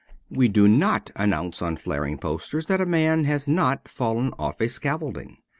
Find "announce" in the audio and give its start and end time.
1.15-1.61